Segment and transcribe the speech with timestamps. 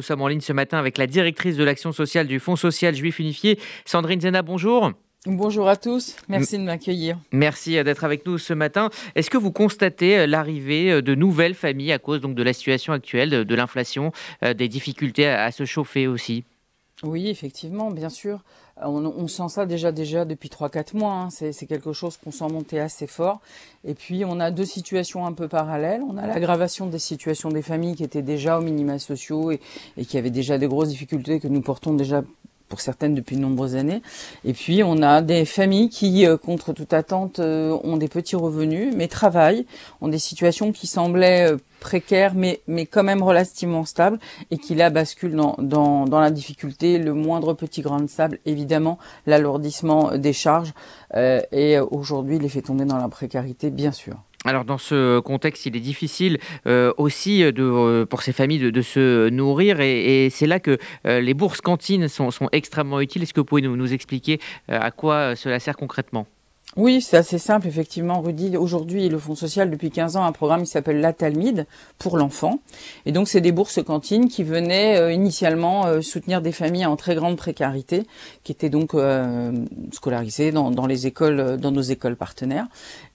[0.00, 2.94] Nous sommes en ligne ce matin avec la directrice de l'action sociale du Fonds social
[2.94, 4.42] juif unifié, Sandrine Zena.
[4.42, 4.92] Bonjour.
[5.26, 7.18] Bonjour à tous, merci de m'accueillir.
[7.32, 8.90] Merci euh, d'être avec nous ce matin.
[9.16, 12.52] Est-ce que vous constatez euh, l'arrivée euh, de nouvelles familles à cause donc, de la
[12.52, 14.12] situation actuelle, de, l'inflation,
[14.56, 16.44] des difficultés à se chauffer aussi?
[17.02, 18.44] Oui, effectivement, bien sûr.
[18.82, 21.12] On, sent ça déjà déjà depuis 3-4 mois.
[21.12, 21.28] Hein.
[21.30, 23.40] C'est quelque chose qu'on sent monter assez fort.
[23.84, 26.02] Et puis on a deux situations un peu parallèles.
[26.08, 29.60] On a l'aggravation des situations des familles qui étaient déjà aux minima sociaux et,
[29.96, 32.22] et qui avaient déjà des grosses difficultés que nous portons déjà
[32.68, 34.02] pour certaines depuis de nombreuses années.
[34.44, 38.36] Et puis on a des familles qui, euh, contre toute attente, euh, ont des petits
[38.36, 39.66] revenus, mais travaillent,
[40.00, 44.18] ont des situations qui semblaient euh, précaires, mais, mais quand même relativement stables,
[44.50, 48.40] et qui là basculent dans, dans, dans la difficulté, le moindre petit grain de sable,
[48.46, 50.72] évidemment, l'alourdissement des charges,
[51.14, 54.16] et aujourd'hui les fait tomber dans la précarité, bien sûr.
[54.44, 58.82] Alors dans ce contexte, il est difficile euh, aussi de, euh, pour ces familles de,
[58.82, 63.22] se nourrir et, c'est là que euh, les bourses cantines sont, extrêmement utiles.
[63.22, 66.26] Est-ce que vous pouvez nous expliquer à quoi cela sert concrètement?
[66.78, 68.56] Oui, c'est assez simple, effectivement, Rudy.
[68.56, 71.66] Aujourd'hui, le Fonds social, depuis 15 ans, a un programme qui s'appelle La Talmide
[71.98, 72.60] pour l'enfant.
[73.04, 76.94] Et donc, c'est des bourses cantines qui venaient euh, initialement euh, soutenir des familles en
[76.94, 78.06] très grande précarité,
[78.44, 79.50] qui étaient donc euh,
[79.90, 82.68] scolarisées dans, dans, les écoles, dans nos écoles partenaires.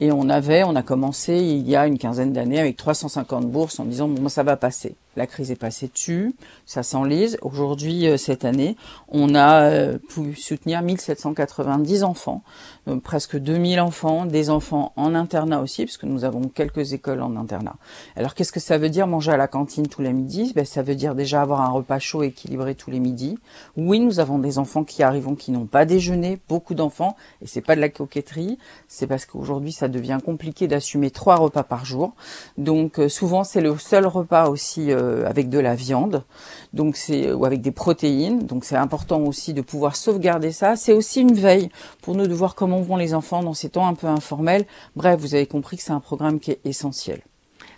[0.00, 3.78] Et on avait, on a commencé il y a une quinzaine d'années avec 350 bourses
[3.78, 4.94] en disant, bon, ça va passer.
[5.20, 7.36] La crise est passée dessus, ça s'enlise.
[7.42, 8.74] Aujourd'hui, euh, cette année,
[9.08, 12.42] on a euh, pu soutenir 1790 enfants,
[12.88, 17.36] euh, presque 2000 enfants, des enfants en internat aussi, puisque nous avons quelques écoles en
[17.36, 17.76] internat.
[18.16, 20.54] Alors, qu'est-ce que ça veut dire manger à la cantine tous les midis?
[20.54, 23.36] Ben, Ça veut dire déjà avoir un repas chaud équilibré tous les midis.
[23.76, 27.60] Oui, nous avons des enfants qui arrivent, qui n'ont pas déjeuné, beaucoup d'enfants, et c'est
[27.60, 28.56] pas de la coquetterie,
[28.88, 32.14] c'est parce qu'aujourd'hui, ça devient compliqué d'assumer trois repas par jour.
[32.56, 36.24] Donc, souvent, c'est le seul repas aussi euh, avec de la viande,
[36.72, 38.46] donc c'est ou avec des protéines.
[38.46, 40.76] Donc c'est important aussi de pouvoir sauvegarder ça.
[40.76, 41.68] C'est aussi une veille
[42.02, 44.66] pour nous de voir comment vont les enfants dans ces temps un peu informels.
[44.96, 47.20] Bref, vous avez compris que c'est un programme qui est essentiel.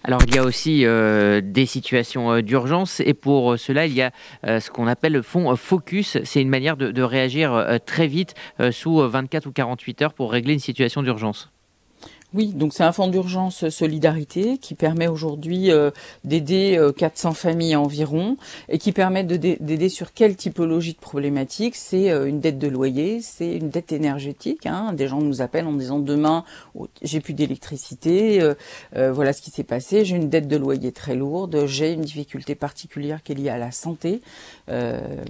[0.05, 4.03] Alors il y a aussi euh, des situations euh, d'urgence et pour cela il y
[4.03, 4.11] a
[4.43, 6.19] ce qu'on appelle le fonds Focus.
[6.25, 8.35] C'est une manière de réagir très vite
[8.71, 11.53] sous 24 ou 48 heures pour régler une situation d'urgence.
[12.35, 15.91] Oui, donc c'est un fonds d'urgence solidarité qui permet aujourd'hui euh,
[16.25, 18.39] d'aider 400 euh, familles environ
[18.71, 23.21] et qui permet d'aider sur quelle typologie de problématique C'est euh, une dette de loyer,
[23.21, 24.65] c'est une dette énergétique.
[24.65, 24.95] Hein.
[24.95, 26.45] Des gens nous appellent en disant demain
[26.75, 28.41] oh, j'ai plus d'électricité,
[28.95, 32.55] voilà ce qui s'est passé, j'ai une dette de loyer très lourde, j'ai une difficulté
[32.55, 34.23] particulière qui est liée à la santé.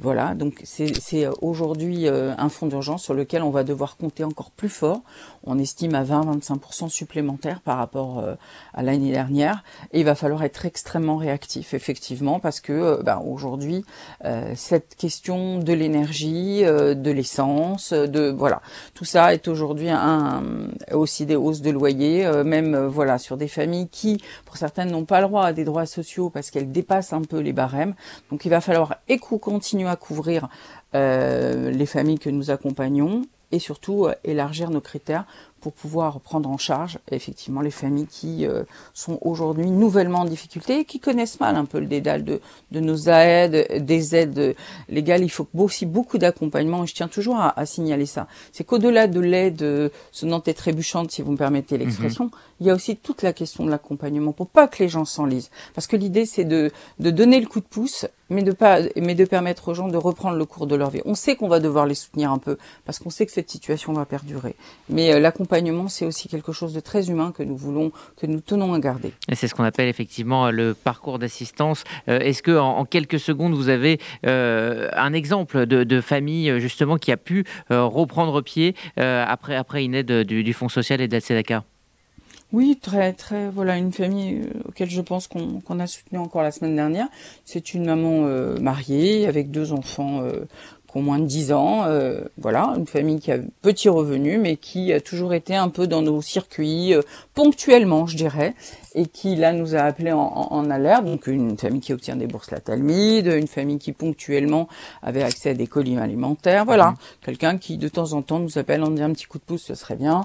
[0.03, 4.69] voilà, donc c'est aujourd'hui un fonds d'urgence sur lequel on va devoir compter encore plus
[4.69, 5.03] fort.
[5.45, 8.35] On estime à 20-25% supplémentaire par rapport euh,
[8.75, 9.63] à l'année dernière.
[9.93, 13.85] Et il va falloir être extrêmement réactif, effectivement, parce que euh, ben, aujourd'hui,
[14.25, 18.61] euh, cette question de l'énergie, de l'essence, de voilà,
[18.95, 19.89] tout ça est aujourd'hui
[20.93, 25.21] aussi des hausses de loyer, même voilà sur des familles qui, pour certaines, n'ont pas
[25.21, 27.95] le droit à des droits sociaux parce qu'elles dépassent un peu les barèmes.
[28.31, 28.97] Donc il va falloir
[29.41, 30.49] continuer à couvrir
[30.93, 35.25] les familles que nous accompagnons et surtout élargir nos critères
[35.63, 40.81] pour pouvoir prendre en charge effectivement les familles qui euh, sont aujourd'hui nouvellement en difficulté
[40.81, 42.41] et qui connaissent mal un peu le dédale de,
[42.73, 44.57] de nos aides, des aides
[44.89, 45.23] légales.
[45.23, 48.27] Il faut aussi beaucoup d'accompagnement et je tiens toujours à, à signaler ça.
[48.53, 52.31] C'est qu'au-delà de l'aide euh, sonnante et trébuchante, si vous me permettez l'expression, mhm.
[52.61, 55.51] il y a aussi toute la question de l'accompagnement pour pas que les gens s'enlisent.
[55.75, 59.15] Parce que l'idée c'est de, de donner le coup de pouce, mais de pas, mais
[59.15, 61.03] de permettre aux gens de reprendre le cours de leur vie.
[61.05, 63.93] On sait qu'on va devoir les soutenir un peu parce qu'on sait que cette situation
[63.93, 64.57] va perdurer.
[64.89, 65.21] Mais euh,
[65.53, 68.79] l'accompagnement c'est aussi quelque chose de très humain que nous voulons, que nous tenons à
[68.79, 69.13] garder.
[69.29, 71.85] Et c'est ce qu'on appelle effectivement le parcours d'assistance.
[72.09, 77.13] Euh, est-ce que en, quelques secondes vous avez euh, un exemple de, famille justement qui
[77.13, 81.21] a pu euh, reprendre pied après après une aide du, Fonds social et de la
[81.21, 81.65] CEDACA
[82.53, 86.77] oui, très, très, voilà, une famille auquel je pense qu'on a soutenu encore la semaine
[86.77, 87.07] dernière.
[87.47, 88.29] C'est une maman
[88.61, 90.23] mariée avec deux enfants
[90.93, 94.57] qui ont moins de 10 ans, euh, voilà, une famille qui a petit revenu, mais
[94.57, 97.01] qui a toujours été un peu dans nos circuits, euh,
[97.35, 98.55] ponctuellement, je dirais,
[98.95, 101.07] et qui là nous a appelé en, en, alerte.
[101.07, 104.69] Donc une famille qui obtient des bourses la Talmide, une famille qui ponctuellement
[105.03, 106.97] avait accès à des colis alimentaires, voilà, mhm.
[107.25, 109.63] quelqu'un qui de temps en temps nous appelle en disant un petit coup de pouce,
[109.63, 110.23] ce serait bien.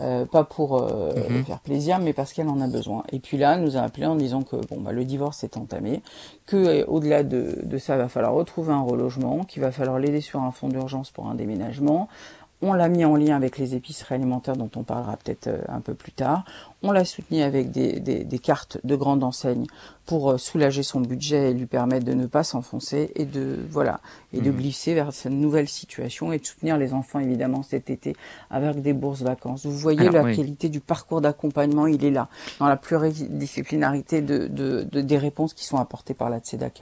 [0.00, 1.44] Euh, pas pour euh, mhm.
[1.44, 3.02] faire plaisir, mais parce qu'elle en a besoin.
[3.12, 6.02] Et puis là, nous a appelé en disant que bon, bah, le divorce est entamé,
[6.46, 9.98] que euh, au-delà de, de ça, il va falloir retrouver un relogement, qu'il va falloir
[9.98, 12.08] l'aider sur un fonds d'urgence pour un déménagement,
[12.62, 15.80] On l'a mis en lien avec les épiceries alimentaires dont on parlera peut-être euh, un
[15.80, 16.44] peu plus tard.
[16.82, 19.66] On l'a soutenu avec des, des, cartes de grande enseigne
[20.06, 24.00] pour euh, soulager son budget et lui permettre de ne pas s'enfoncer et de voilà
[24.32, 24.56] et de mmh.
[24.56, 28.14] glisser vers cette nouvelle situation et de soutenir les enfants évidemment cet été
[28.50, 29.64] avec des bourses vacances.
[29.64, 32.28] Vous voyez la qualité du parcours d'accompagnement, il est là
[32.58, 36.78] dans la pluridisciplinarité de, de, de, des réponses qui sont apportées par la Tzedaka.